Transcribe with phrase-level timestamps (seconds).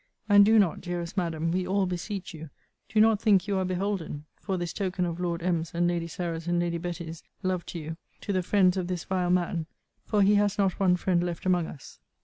[0.27, 2.49] And do not, dearest Madam, we all beseech you,
[2.89, 6.47] do not think you are beholden (for this token of Lord M.'s, and Lady Sarah's,
[6.47, 9.67] and Lady Betty's, love to you) to the friends of this vile man;
[10.07, 11.99] for he has not one friend left among us.